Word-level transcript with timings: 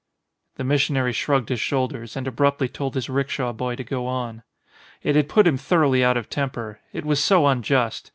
The 0.55 0.63
missionary 0.63 1.13
shrugged 1.13 1.49
his 1.49 1.59
shoulders 1.59 2.15
and 2.17 2.27
abruptly 2.27 2.67
told 2.67 2.95
his 2.95 3.07
rickshaw 3.07 3.53
boy 3.53 3.75
to 3.75 3.83
go 3.83 4.07
on. 4.07 4.41
It 5.03 5.15
had 5.15 5.29
put 5.29 5.45
him 5.45 5.57
thoroughly 5.57 6.03
out 6.03 6.17
of 6.17 6.27
temper. 6.27 6.79
It 6.91 7.05
was 7.05 7.21
so 7.23 7.45
unjust. 7.45 8.09